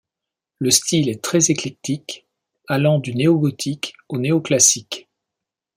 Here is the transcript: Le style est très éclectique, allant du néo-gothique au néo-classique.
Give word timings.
Le 0.57 0.71
style 0.71 1.09
est 1.09 1.21
très 1.23 1.51
éclectique, 1.51 2.25
allant 2.67 2.97
du 2.97 3.13
néo-gothique 3.13 3.93
au 4.09 4.17
néo-classique. 4.17 5.07